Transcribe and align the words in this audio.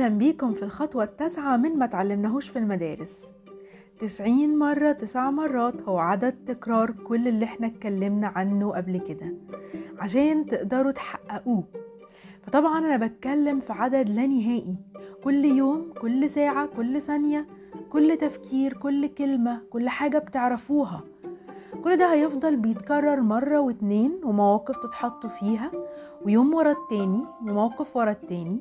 أهلا 0.00 0.18
بيكم 0.18 0.54
في 0.54 0.62
الخطوة 0.62 1.04
التاسعة 1.04 1.56
من 1.56 1.78
ما 1.78 1.86
تعلمناهوش 1.86 2.48
في 2.48 2.58
المدارس. 2.58 3.32
تسعين 3.98 4.58
مرة 4.58 4.92
تسع 4.92 5.30
مرات 5.30 5.82
هو 5.82 5.98
عدد 5.98 6.44
تكرار 6.46 6.90
كل 6.90 7.28
اللي 7.28 7.44
إحنا 7.44 7.66
اتكلمنا 7.66 8.26
عنه 8.26 8.72
قبل 8.72 8.98
كده 8.98 9.34
عشان 9.98 10.46
تقدروا 10.46 10.92
تحققوه. 10.92 11.64
فطبعا 12.42 12.78
أنا 12.78 13.06
بتكلم 13.06 13.60
في 13.60 13.72
عدد 13.72 14.08
لا 14.08 14.26
نهائي. 14.26 14.76
كل 15.24 15.44
يوم 15.44 15.92
كل 16.00 16.30
ساعة 16.30 16.66
كل 16.66 17.02
ثانية 17.02 17.46
كل 17.92 18.16
تفكير 18.16 18.72
كل 18.72 19.06
كلمة 19.06 19.60
كل 19.70 19.88
حاجة 19.88 20.18
بتعرفوها. 20.18 21.04
كل 21.84 21.96
ده 21.96 22.12
هيفضل 22.12 22.56
بيتكرر 22.56 23.20
مرة 23.20 23.60
واتنين 23.60 24.20
ومواقف 24.24 24.76
تتحطوا 24.76 25.30
فيها 25.30 25.70
ويوم 26.26 26.54
ورا 26.54 26.72
التاني 26.72 27.22
وموقف 27.42 27.96
ورا 27.96 28.10
التاني. 28.10 28.60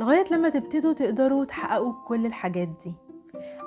لغاية 0.00 0.24
لما 0.30 0.48
تبتدوا 0.48 0.92
تقدروا 0.92 1.44
تحققوا 1.44 1.92
كل 2.06 2.26
الحاجات 2.26 2.68
دي. 2.68 2.94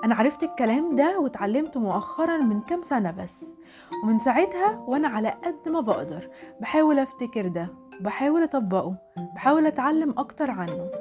أنا 0.03 0.15
عرفت 0.15 0.43
الكلام 0.43 0.95
ده 0.95 1.19
واتعلمته 1.19 1.79
مؤخرا 1.79 2.37
من 2.37 2.61
كام 2.61 2.81
سنة 2.81 3.11
بس. 3.11 3.55
ومن 4.03 4.19
ساعتها 4.19 4.83
وأنا 4.87 5.07
على 5.07 5.29
قد 5.29 5.69
ما 5.69 5.79
بقدر 5.81 6.29
بحاول 6.61 6.99
أفتكر 6.99 7.47
ده 7.47 7.69
بحاول 8.01 8.43
أطبقه 8.43 8.95
بحاول 9.35 9.67
أتعلم 9.67 10.13
أكتر 10.17 10.51
عنه. 10.51 10.91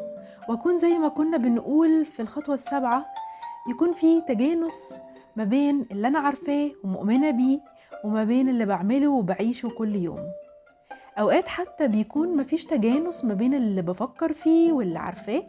وأكون 0.48 0.78
زي 0.78 0.98
ما 0.98 1.08
كنا 1.08 1.36
بنقول 1.36 2.04
في 2.04 2.22
الخطوة 2.22 2.54
السابعة 2.54 3.06
يكون 3.70 3.92
في 3.92 4.20
تجانس 4.20 4.98
ما 5.36 5.44
بين 5.44 5.86
اللي 5.92 6.08
أنا 6.08 6.18
عارفاه 6.18 6.70
ومؤمنة 6.84 7.30
بيه 7.30 7.60
وما 8.04 8.24
بين 8.24 8.48
اللي 8.48 8.66
بعمله 8.66 9.08
وبعيشه 9.08 9.68
كل 9.68 9.96
يوم. 9.96 10.20
أوقات 11.18 11.48
حتى 11.48 11.88
بيكون 11.88 12.36
مفيش 12.36 12.64
تجانس 12.64 13.24
ما 13.24 13.34
بين 13.34 13.54
اللي 13.54 13.82
بفكر 13.82 14.32
فيه 14.32 14.72
واللي 14.72 14.98
عارفاه. 14.98 15.42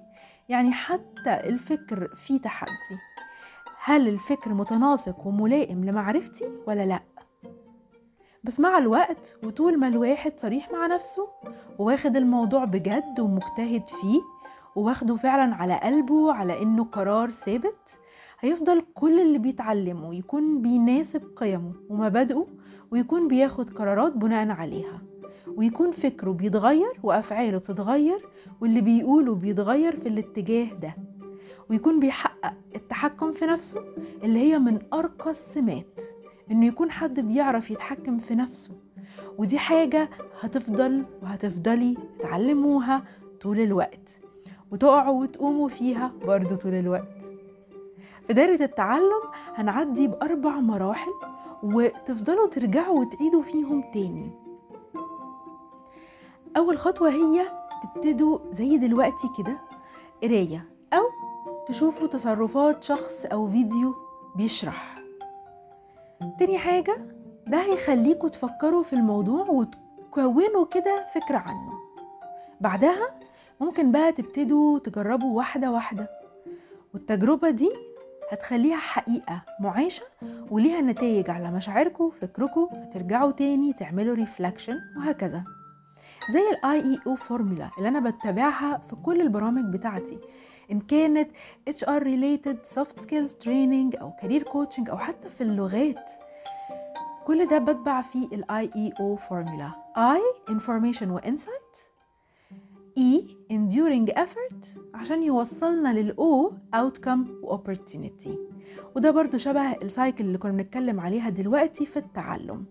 يعني 0.49 0.71
حتى 0.71 1.33
الفكر 1.33 2.07
فيه 2.15 2.41
تحدي. 2.41 2.99
هل 3.83 4.07
الفكر 4.07 4.53
متناسق 4.53 5.27
وملائم 5.27 5.85
لمعرفتي 5.85 6.45
ولا 6.67 6.85
لأ؟ 6.85 7.01
بس 8.43 8.59
مع 8.59 8.77
الوقت 8.77 9.37
وطول 9.43 9.79
ما 9.79 9.87
الواحد 9.87 10.33
صريح 10.39 10.71
مع 10.71 10.87
نفسه 10.87 11.27
وواخد 11.79 12.15
الموضوع 12.15 12.65
بجد 12.65 13.19
ومجتهد 13.19 13.87
فيه 13.87 14.19
وواخده 14.75 15.15
فعلا 15.15 15.55
على 15.55 15.79
قلبه 15.79 16.33
على 16.33 16.61
إنه 16.61 16.83
قرار 16.83 17.31
ثابت 17.31 17.99
هيفضل 18.39 18.81
كل 18.93 19.19
اللي 19.19 19.37
بيتعلمه 19.37 20.15
يكون 20.15 20.61
بيناسب 20.61 21.21
قيمه 21.35 21.73
ومبادئه 21.89 22.47
ويكون 22.91 23.27
بياخد 23.27 23.69
قرارات 23.69 24.11
بناء 24.13 24.49
عليها. 24.49 25.01
ويكون 25.47 25.91
فكره 25.91 26.31
بيتغير 26.31 26.91
وأفعاله 27.03 27.57
بتتغير 27.57 28.19
واللي 28.61 28.81
بيقوله 28.81 29.35
بيتغير 29.35 29.95
في 29.95 30.09
الاتجاه 30.09 30.73
ده. 30.73 30.95
ويكون 31.69 31.99
بيحقق 31.99 32.53
التحكم 32.75 33.31
في 33.31 33.45
نفسه 33.45 33.83
اللي 34.23 34.39
هي 34.39 34.59
من 34.59 34.79
أرقى 34.93 35.31
السمات 35.31 36.01
إنه 36.51 36.65
يكون 36.65 36.91
حد 36.91 37.19
بيعرف 37.19 37.71
يتحكم 37.71 38.17
في 38.17 38.35
نفسه. 38.35 38.71
ودي 39.37 39.59
حاجة 39.59 40.09
هتفضل 40.41 41.05
وهتفضلي 41.23 41.97
تعلموها 42.19 43.03
طول 43.41 43.59
الوقت. 43.59 44.19
وتقعوا 44.71 45.21
وتقوموا 45.21 45.69
فيها 45.69 46.11
برضو 46.25 46.55
طول 46.55 46.73
الوقت. 46.73 47.21
في 48.27 48.33
دايرة 48.33 48.63
التعلم 48.63 49.21
هنعدي 49.55 50.07
بأربع 50.07 50.59
مراحل 50.59 51.11
وتفضلوا 51.63 52.47
ترجعوا 52.47 52.99
وتعيدوا 52.99 53.41
فيهم 53.41 53.83
تاني. 53.93 54.31
أول 56.59 56.77
خطوة 56.77 57.09
هي 57.09 57.45
تبتدوا 57.83 58.39
زي 58.51 58.77
دلوقتي 58.77 59.27
كده 59.37 59.57
قراية 60.23 60.65
أو 60.93 61.03
تشوفوا 61.67 62.07
تصرفات 62.07 62.83
شخص 62.83 63.25
أو 63.25 63.47
فيديو 63.49 63.95
بيشرح. 64.35 64.95
تاني 66.39 66.57
حاجة 66.57 66.97
ده 67.47 67.57
هيخليكوا 67.57 68.29
تفكروا 68.29 68.83
في 68.83 68.93
الموضوع 68.93 69.45
وتكونوا 69.49 70.65
كده 70.65 71.07
فكرة 71.15 71.37
عنه. 71.37 71.71
بعدها 72.61 73.09
ممكن 73.59 73.91
بقى 73.91 74.11
تبتدوا 74.11 74.79
تجربوا 74.79 75.37
واحدة 75.37 75.71
واحدة 75.71 76.09
والتجربة 76.93 77.49
دي 77.49 77.69
هتخليها 78.31 78.77
حقيقة 78.77 79.41
معاشة 79.59 80.03
وليها 80.51 80.81
نتائج 80.81 81.29
على 81.29 81.51
مشاعركم 81.51 82.09
فكركم 82.09 82.67
فترجعوا 82.67 83.31
تاني 83.31 83.73
تعملوا 83.73 84.15
reflection 84.15 84.79
وهكذا. 84.97 85.43
زي 86.29 86.39
ال 86.49 86.79
IEO 86.91 86.99
formula 87.07 87.69
اللي 87.77 87.89
أنا 87.89 88.09
بتبعها 88.09 88.77
في 88.77 88.95
كل 88.95 89.21
البرامج 89.21 89.73
بتاعتي. 89.73 90.19
إن 90.71 90.79
كانت 90.79 91.31
HR 91.67 91.83
related 91.83 92.57
soft 92.63 93.01
skills 93.01 93.33
training 93.33 93.95
أو 93.95 94.11
career 94.21 94.43
coaching 94.43 94.89
أو 94.89 94.97
حتى 94.97 95.29
في 95.29 95.41
اللغات. 95.41 96.11
كل 97.25 97.47
ده 97.47 97.57
بتبع 97.57 98.01
فيه 98.01 98.25
ال 98.25 98.69
IEO 98.75 98.93
formula 98.99 99.71
I 99.97 100.21
information 100.49 101.11
و 101.11 101.19
insight 101.19 101.77
E 102.99 103.21
enduring 103.53 104.13
effort 104.13 104.79
عشان 104.93 105.23
يوصلنا 105.23 105.93
لل 105.93 106.33
O 106.33 106.53
outcome 106.75 107.43
و 107.43 107.57
opportunity. 107.57 108.29
وده 108.95 109.11
برضو 109.11 109.37
شبه 109.37 109.71
ال 109.71 109.80
cycle 109.80 110.23
اللي 110.23 110.37
كنا 110.37 110.51
بنتكلم 110.51 110.99
عليها 110.99 111.29
دلوقتي 111.29 111.85
في 111.85 111.99
التعلم. 111.99 112.65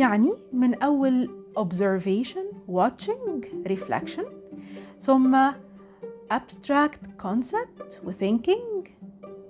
يعني 0.00 0.32
من 0.52 0.74
أول 0.74 1.30
observation 1.58 2.72
watching 2.72 3.44
reflection 3.68 4.26
ثم 4.98 5.50
abstract 6.32 7.02
concept 7.26 8.06
و 8.06 8.10
thinking 8.10 8.88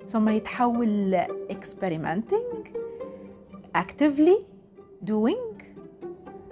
ثم 0.06 0.28
يتحول 0.28 0.88
ل 0.88 1.26
experimenting 1.50 2.68
actively 3.78 4.38
doing. 5.10 5.62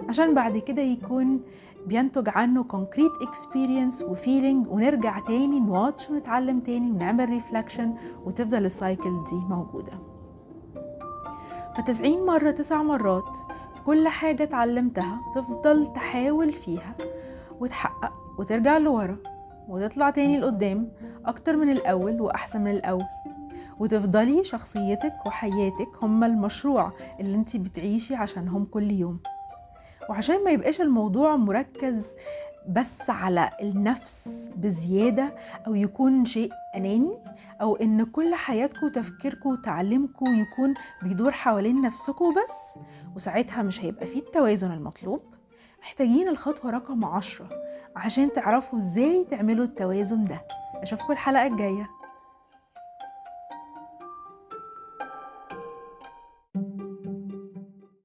عشان 0.09 0.33
بعد 0.33 0.57
كده 0.57 0.81
يكون 0.81 1.41
بينتج 1.85 2.29
عنه 2.29 2.63
concrete 2.63 3.25
experience 3.25 4.01
و 4.01 4.09
feeling 4.09 4.67
ونرجع 4.67 5.19
تاني 5.19 5.59
ن 5.59 5.67
watch 5.67 6.09
ونتعلم 6.09 6.59
تاني 6.59 6.91
ونعمل 6.91 7.29
reflection 7.29 7.93
وتفضل 8.25 8.65
ال 8.65 8.75
cycle 8.75 9.23
دي 9.29 9.35
موجودة. 9.49 9.93
فتسعين 11.77 12.25
مرة 12.25 12.51
تسع 12.51 12.83
مرات 12.83 13.37
كل 13.89 14.07
حاجة 14.07 14.43
اتعلمتها 14.43 15.19
تفضل 15.35 15.93
تحاول 15.93 16.53
فيها 16.53 16.95
وتحقق 17.59 18.13
وترجع 18.39 18.77
لورا 18.77 19.17
وتطلع 19.67 20.09
تاني 20.09 20.39
لقدام 20.39 20.91
أكتر 21.25 21.57
من 21.57 21.69
الأول 21.69 22.21
وأحسن 22.21 22.61
من 22.61 22.71
الأول. 22.71 23.05
وتفضلي 23.79 24.43
شخصيتك 24.43 25.13
وحياتك 25.25 25.87
هما 26.01 26.25
المشروع 26.25 26.91
اللي 27.19 27.35
انت 27.35 27.57
بتعيشي 27.57 28.15
عشانهم 28.15 28.65
كل 28.65 28.91
يوم. 28.91 29.19
وعشان 30.09 30.43
ما 30.43 30.51
يبقاش 30.51 30.81
الموضوع 30.81 31.35
مركز 31.35 32.15
بس 32.69 33.09
على 33.09 33.49
النفس 33.61 34.49
بزيادة 34.55 35.35
أو 35.67 35.75
يكون 35.75 36.25
شيء 36.25 36.51
أناني 36.75 37.17
أو 37.61 37.75
إن 37.75 38.05
كل 38.05 38.35
حياتكم 38.35 38.85
وتفكيركم 38.85 39.49
وتعلمكم 39.49 40.25
يكون 40.25 40.73
بيدور 41.03 41.31
حوالين 41.31 41.81
نفسكم 41.81 42.33
بس 42.33 42.75
وساعتها 43.15 43.61
مش 43.63 43.79
هيبقى 43.85 44.05
فيه 44.05 44.19
التوازن 44.19 44.71
المطلوب 44.71 45.21
محتاجين 45.81 46.27
الخطوة 46.27 46.71
رقم 46.71 47.05
عشرة 47.05 47.49
عشان 47.95 48.33
تعرفوا 48.33 48.79
إزاي 48.79 49.25
تعملوا 49.29 49.65
التوازن 49.65 50.25
ده. 50.25 50.41
أشوفكم 50.75 51.11
الحلقة 51.13 51.47
الجاية. 51.47 51.87